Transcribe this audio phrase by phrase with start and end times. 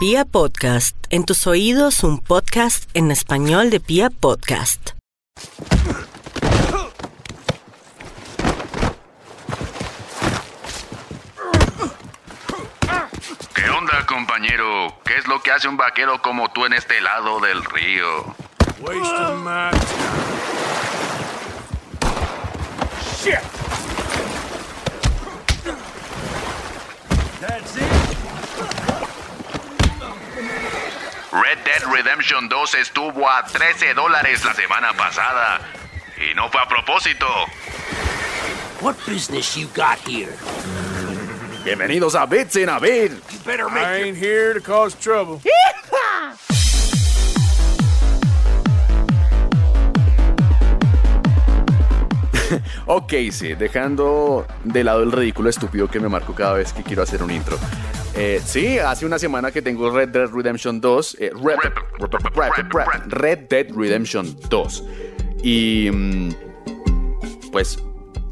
[0.00, 4.92] Pia Podcast, en tus oídos un podcast en español de Pia Podcast.
[13.54, 14.98] ¿Qué onda, compañero?
[15.04, 18.34] ¿Qué es lo que hace un vaquero como tú en este lado del río?
[18.80, 20.30] Wasting my time.
[23.22, 23.69] Shit!
[31.32, 35.60] Red Dead Redemption 2 estuvo a 13 dólares la semana pasada.
[36.18, 37.26] Y no fue a propósito.
[38.80, 40.34] What business you got here?
[41.64, 43.12] Bienvenidos a Bits in a Bit.
[43.30, 44.06] You better make I your...
[44.08, 45.40] ain't here to cause trouble.
[52.86, 57.04] Ok, sí, dejando de lado el ridículo estúpido que me marco cada vez que quiero
[57.04, 57.56] hacer un intro.
[58.22, 61.16] Eh, sí, hace una semana que tengo Red Dead Redemption 2.
[61.20, 61.56] eh, Red,
[61.98, 64.84] Red- Red Dead Redemption 2.
[65.42, 65.90] Y.
[65.90, 66.30] mm,
[67.50, 67.78] Pues.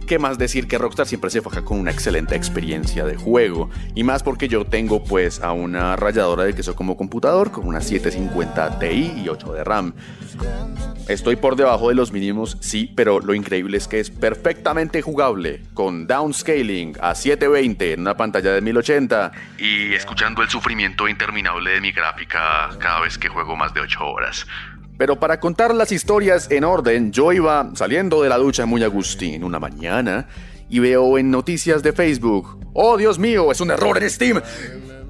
[0.08, 3.68] ¿Qué más decir que Rockstar siempre se faja con una excelente experiencia de juego?
[3.94, 7.82] Y más porque yo tengo pues a una rayadora de queso como computador con una
[7.82, 9.92] 750 Ti y 8 de RAM.
[11.08, 15.60] Estoy por debajo de los mínimos, sí, pero lo increíble es que es perfectamente jugable
[15.74, 21.82] con downscaling a 720 en una pantalla de 1080 Y escuchando el sufrimiento interminable de
[21.82, 24.46] mi gráfica cada vez que juego más de 8 horas.
[24.98, 29.44] Pero para contar las historias en orden, yo iba saliendo de la ducha muy agustín
[29.44, 30.26] una mañana
[30.68, 34.42] y veo en noticias de Facebook, oh Dios mío, es un error en Steam.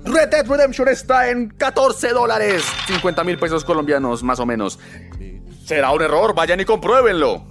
[0.04, 4.78] Red Dead Redemption está en 14 dólares, 50 mil pesos colombianos más o menos.
[5.64, 6.34] ¿Será un error?
[6.34, 7.42] Vayan y compruébenlo.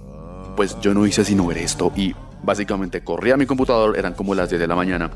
[0.56, 4.36] Pues yo no hice sino ver esto y básicamente corrí a mi computador, eran como
[4.36, 5.10] las 10 de la mañana.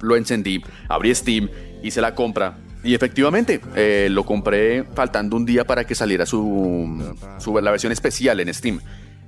[0.00, 1.50] Lo encendí, abrí Steam,
[1.82, 7.14] hice la compra y efectivamente eh, lo compré faltando un día para que saliera su,
[7.38, 8.80] su- la versión especial en Steam.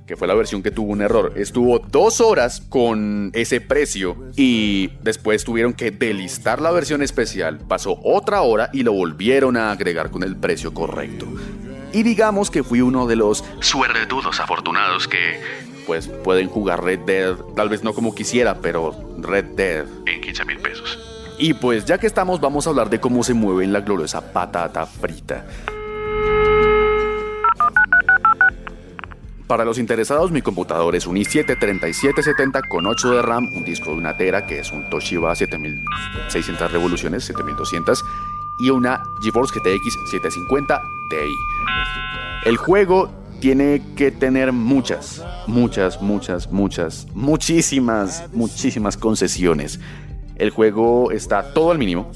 [0.05, 1.31] Que fue la versión que tuvo un error.
[1.37, 7.59] Estuvo dos horas con ese precio y después tuvieron que delistar la versión especial.
[7.69, 11.25] Pasó otra hora y lo volvieron a agregar con el precio correcto.
[11.93, 15.39] Y digamos que fui uno de los Suertudos afortunados que
[15.87, 19.85] pues pueden jugar Red Dead, tal vez no como quisiera, pero Red Dead.
[20.05, 20.22] en 15 mil pesos.
[21.37, 24.33] Y pues ya que estamos, vamos a hablar de cómo se mueve en la gloriosa
[24.33, 25.45] patata frita.
[29.47, 33.97] Para los interesados, mi computador es un i7-3770 con 8 de RAM, un disco de
[33.97, 38.03] una tera que es un Toshiba 7600 revoluciones, 7200
[38.59, 41.35] y una GeForce GTX 750 Ti.
[42.45, 43.11] El juego
[43.41, 49.81] tiene que tener muchas, muchas, muchas, muchas, muchísimas, muchísimas concesiones.
[50.35, 52.11] El juego está todo al mínimo.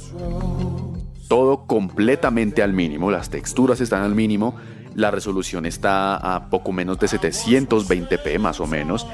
[1.27, 3.11] Todo completamente al mínimo.
[3.11, 4.55] Las texturas están al mínimo.
[4.95, 9.05] La resolución está a poco menos de 720p más o menos.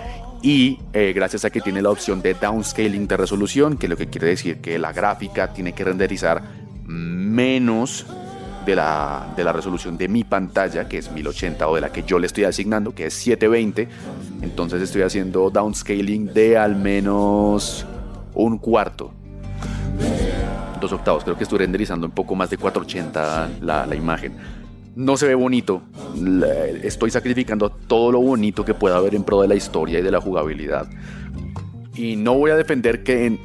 [0.41, 4.07] Y eh, gracias a que tiene la opción de downscaling de resolución, que lo que
[4.07, 6.43] quiere decir que la gráfica tiene que renderizar
[6.85, 8.05] menos
[8.65, 12.03] de la, de la resolución de mi pantalla, que es 1080 o de la que
[12.03, 13.87] yo le estoy asignando, que es 720.
[14.41, 17.85] Entonces estoy haciendo downscaling de al menos
[18.33, 19.11] un cuarto.
[20.79, 24.35] Dos octavos, creo que estoy renderizando un poco más de 480 la, imagen.
[24.95, 25.81] No se ve bonito.
[26.83, 30.11] Estoy sacrificando todo lo bonito que pueda haber en pro de la historia y de
[30.11, 30.87] la jugabilidad.
[31.95, 33.39] Y no voy a defender que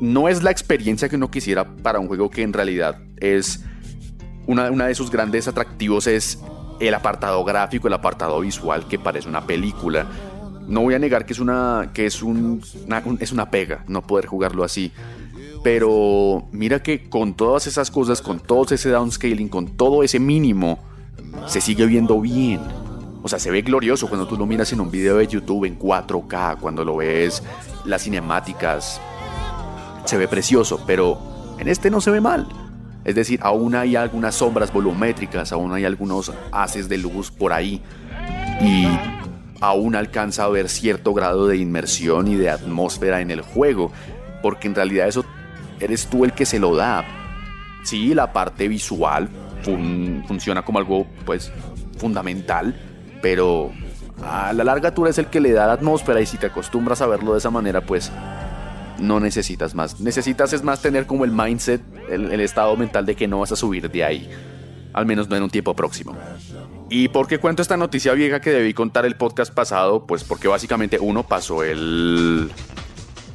[0.00, 3.64] no es la experiencia que uno quisiera para un juego que en realidad es
[4.46, 6.38] una, una de sus grandes atractivos es
[6.80, 10.06] el apartado gráfico, el apartado visual que parece una película.
[10.68, 13.84] No voy a negar que es una que es un, una, un- es una pega
[13.88, 14.92] no poder jugarlo así.
[15.62, 20.78] Pero mira que con todas esas cosas, con todo ese downscaling, con todo ese mínimo,
[21.46, 22.60] se sigue viendo bien.
[23.22, 25.78] O sea, se ve glorioso cuando tú lo miras en un video de YouTube en
[25.78, 27.42] 4K, cuando lo ves
[27.86, 29.00] las cinemáticas,
[30.04, 31.18] se ve precioso, pero
[31.58, 32.46] en este no se ve mal.
[33.04, 37.80] Es decir, aún hay algunas sombras volumétricas, aún hay algunos haces de luz por ahí.
[38.60, 38.86] Y
[39.60, 43.92] aún alcanza a ver cierto grado de inmersión y de atmósfera en el juego.
[44.42, 45.24] Porque en realidad eso
[45.80, 47.04] eres tú el que se lo da.
[47.84, 49.28] Sí, la parte visual
[49.62, 51.50] fun- funciona como algo pues
[51.98, 52.74] fundamental,
[53.22, 53.72] pero
[54.22, 57.00] a la larga tú eres el que le da la atmósfera y si te acostumbras
[57.02, 58.10] a verlo de esa manera, pues
[58.98, 60.00] no necesitas más.
[60.00, 63.52] Necesitas es más tener como el mindset, el, el estado mental de que no vas
[63.52, 64.30] a subir de ahí.
[64.92, 66.16] Al menos no en un tiempo próximo.
[66.90, 70.06] ¿Y por qué cuento esta noticia vieja que debí contar el podcast pasado?
[70.06, 72.50] Pues porque básicamente uno pasó el,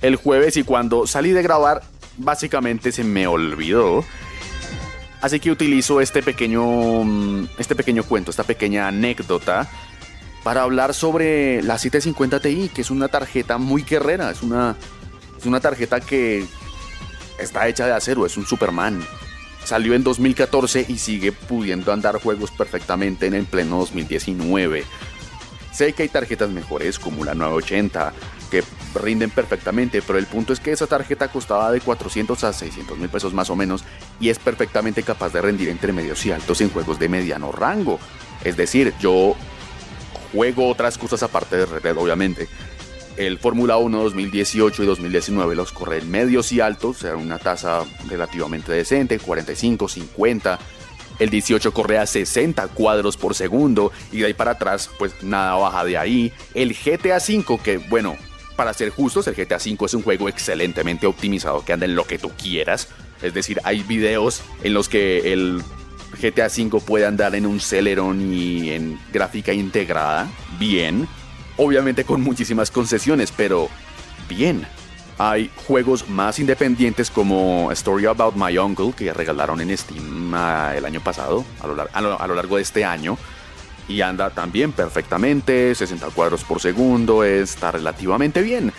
[0.02, 1.82] el jueves y cuando salí de grabar,
[2.18, 4.06] básicamente se me olvidó.
[5.22, 6.64] Así que utilizo este pequeño,
[7.04, 9.70] mm, este pequeño cuento, esta pequeña anécdota
[10.44, 14.78] para hablar sobre la 750 Ti, que es una tarjeta muy guerrera, es una,
[15.38, 16.46] es una tarjeta que
[17.38, 19.02] está hecha de acero, es un Superman.
[19.64, 24.84] Salió en 2014 y sigue pudiendo andar juegos perfectamente en el pleno 2019.
[25.72, 28.14] Sé que hay tarjetas mejores como la 980
[28.50, 28.64] que
[28.96, 33.10] rinden perfectamente, pero el punto es que esa tarjeta costaba de 400 a 600 mil
[33.10, 33.84] pesos más o menos
[34.20, 38.00] y es perfectamente capaz de rendir entre medios y altos en juegos de mediano rango.
[38.44, 39.36] Es decir, yo
[40.32, 42.48] juego otras cosas aparte de Red obviamente.
[43.20, 47.84] El Fórmula 1 2018 y 2019 los corre en medios y altos, sea, una tasa
[48.08, 50.58] relativamente decente, 45, 50.
[51.20, 55.56] El 18 corre a 60 cuadros por segundo y de ahí para atrás, pues nada
[55.56, 56.32] baja de ahí.
[56.54, 58.16] El GTA V, que bueno,
[58.56, 62.06] para ser justos, el GTA V es un juego excelentemente optimizado que anda en lo
[62.06, 62.88] que tú quieras.
[63.22, 65.62] Es decir, hay videos en los que el
[66.22, 71.10] GTA V puede andar en un Celeron y en gráfica integrada, bien.
[71.62, 73.68] Obviamente con muchísimas concesiones, pero
[74.30, 74.66] bien.
[75.18, 80.86] Hay juegos más independientes como Story About My Uncle que regalaron en Steam ah, el
[80.86, 83.18] año pasado, a lo, a lo largo de este año.
[83.90, 88.72] Y anda también perfectamente, 60 cuadros por segundo, está relativamente bien.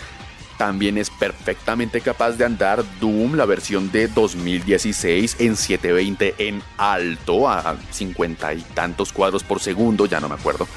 [0.57, 7.47] También es perfectamente capaz de andar Doom, la versión de 2016 en 720 en alto,
[7.47, 10.67] a 50 y tantos cuadros por segundo, ya no me acuerdo.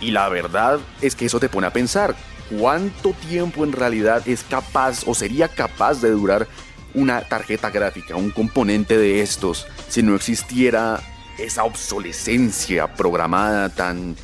[0.00, 2.14] Y la verdad es que eso te pone a pensar,
[2.58, 6.48] ¿cuánto tiempo en realidad es capaz o sería capaz de durar
[6.94, 11.00] una tarjeta gráfica, un componente de estos, si no existiera
[11.38, 14.16] esa obsolescencia programada tan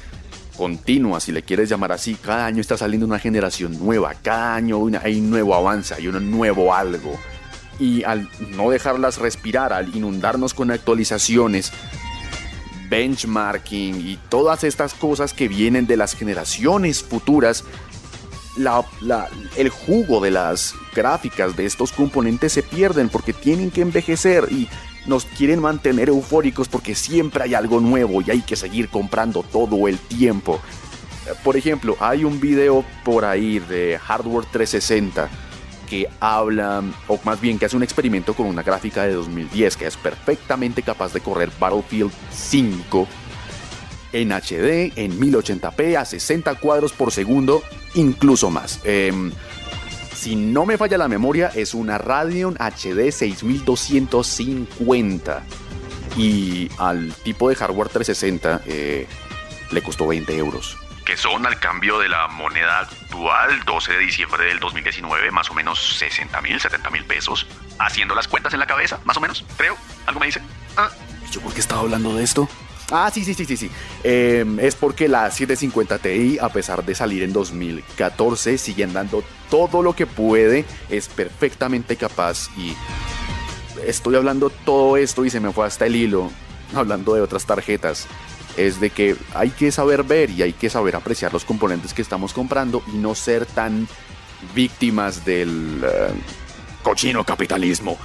[0.57, 2.15] continua, si le quieres llamar así?
[2.15, 6.31] Cada año está saliendo una generación nueva, cada año hay un nuevo avance, hay un
[6.31, 7.19] nuevo algo.
[7.79, 11.73] Y al no dejarlas respirar, al inundarnos con actualizaciones,
[12.89, 17.65] benchmarking y todas estas cosas que vienen de las generaciones futuras,
[19.57, 24.69] el jugo de las gráficas de estos componentes se pierden porque tienen que envejecer y
[25.07, 29.89] nos quieren mantener eufóricos porque siempre hay algo nuevo y hay que seguir comprando todo
[29.89, 30.61] el tiempo.
[31.45, 35.46] Por ejemplo, hay un video por ahí de Hardware 360
[35.87, 39.87] que habla, o más bien que hace un experimento con una gráfica de 2010 que
[39.87, 43.09] es perfectamente capaz de correr Battlefield 5
[44.13, 47.63] en HD, en 1080p, a 60 cuadros por segundo,
[47.95, 48.81] incluso más.
[48.85, 49.31] Em,
[50.15, 55.43] si no me falla la memoria, es una Radeon HD 6250.
[56.17, 59.07] Y al tipo de hardware 360 eh,
[59.71, 60.77] le costó 20 euros.
[61.05, 65.55] que son al cambio de la moneda actual, 12 de diciembre del 2019, más o
[65.55, 67.47] menos 60 mil, 70 mil pesos.
[67.79, 69.77] Haciendo las cuentas en la cabeza, más o menos, creo.
[70.07, 70.41] ¿Algo me dice?
[70.77, 70.91] Ah,
[71.25, 72.49] ¿Y yo por qué estaba hablando de esto?
[72.91, 73.71] Ah, sí, sí, sí, sí, sí.
[74.03, 79.83] Eh, es porque la 750 Ti, a pesar de salir en 2014, sigue andando todo
[79.83, 82.75] lo que puede, es perfectamente capaz y
[83.85, 86.33] estoy hablando todo esto y se me fue hasta el hilo,
[86.75, 88.09] hablando de otras tarjetas.
[88.57, 92.03] Es de que hay que saber ver y hay que saber apreciar los componentes que
[92.03, 93.87] estamos comprando y no ser tan
[94.55, 96.13] víctimas del eh,
[96.83, 97.99] cochino capitalismo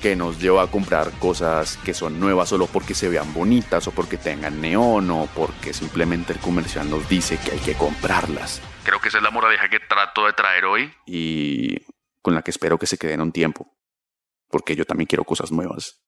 [0.00, 3.90] que nos lleva a comprar cosas que son nuevas solo porque se vean bonitas o
[3.90, 9.00] porque tengan neón o porque simplemente el comercial nos dice que hay que comprarlas creo
[9.00, 10.92] que esa es la moraleja que trato de traer hoy.
[11.06, 11.76] y
[12.22, 13.70] con la que espero que se queden un tiempo
[14.50, 16.02] porque yo también quiero cosas nuevas.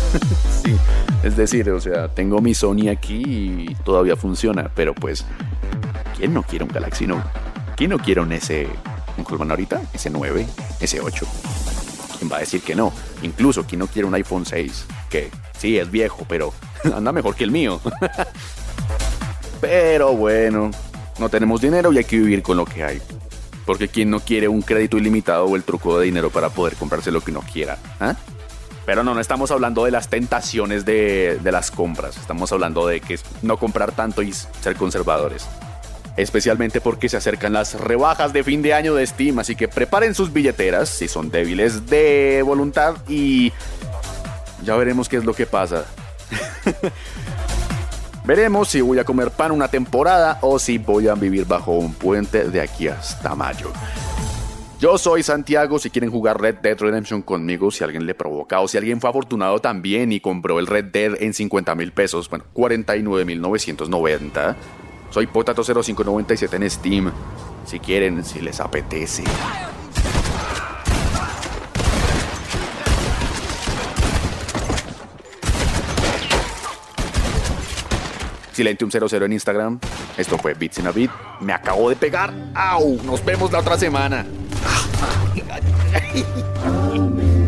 [0.64, 0.76] sí,
[1.22, 5.24] es decir, o sea, tengo mi Sony aquí y todavía funciona, pero pues,
[6.16, 7.28] ¿quién no quiere un Galaxy Note?
[7.76, 8.68] ¿Quién no quiere un S,
[9.16, 9.82] un Colman ahorita?
[9.94, 10.46] S9,
[10.80, 11.26] S8.
[12.18, 12.92] ¿Quién va a decir que no?
[13.22, 14.86] Incluso, ¿quién no quiere un iPhone 6?
[15.10, 16.52] Que sí, es viejo, pero
[16.94, 17.80] anda mejor que el mío.
[19.60, 20.70] pero bueno,
[21.18, 23.00] no tenemos dinero y hay que vivir con lo que hay.
[23.66, 27.12] Porque quien no quiere un crédito ilimitado o el truco de dinero para poder comprarse
[27.12, 27.78] lo que uno quiera.
[28.00, 28.16] ¿Ah?
[28.84, 32.16] Pero no, no estamos hablando de las tentaciones de, las compras.
[32.16, 35.46] Estamos hablando de que no comprar tanto y ser conservadores.
[36.16, 39.38] Especialmente porque se acercan las rebajas de fin de año de Steam.
[39.38, 43.52] Así que preparen sus billeteras si son débiles de voluntad y
[44.64, 45.84] ya veremos qué es lo que pasa.
[48.24, 51.92] Veremos si voy a comer pan una temporada o si voy a vivir bajo un
[51.92, 53.72] puente de aquí hasta mayo.
[54.82, 58.66] Yo soy Santiago, si quieren jugar Red Dead Redemption conmigo, si alguien le provoca o
[58.66, 62.46] si alguien fue afortunado también y compró el Red Dead en 50 mil pesos, bueno,
[62.52, 64.56] 49.990.
[65.10, 67.12] Soy Potato0597 en Steam,
[67.64, 69.22] si quieren, si les apetece.
[78.52, 79.78] Silentium00 en Instagram.
[80.16, 81.12] Esto fue Bits in a Beat.
[81.40, 82.34] Me acabo de pegar.
[82.56, 83.00] ¡Au!
[83.04, 84.26] Nos vemos la otra semana.
[85.52, 87.41] 哎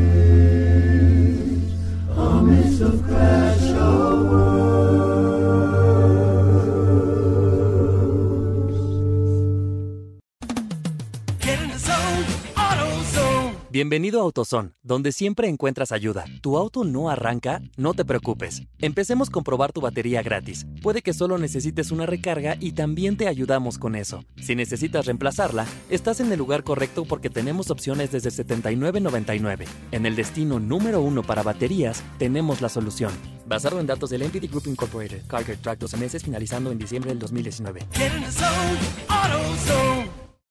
[13.75, 16.27] Bienvenido a AutoZone, donde siempre encuentras ayuda.
[16.43, 17.61] ¿Tu auto no arranca?
[17.77, 18.63] No te preocupes.
[18.79, 20.65] Empecemos con probar tu batería gratis.
[20.81, 24.25] Puede que solo necesites una recarga y también te ayudamos con eso.
[24.37, 29.67] Si necesitas reemplazarla, estás en el lugar correcto porque tenemos opciones desde $79.99.
[29.91, 33.11] En el destino número uno para baterías, tenemos la solución.
[33.45, 37.19] Basado en datos del Entity Group Incorporated, Carger Track 12 meses finalizando en diciembre del
[37.19, 37.81] 2019.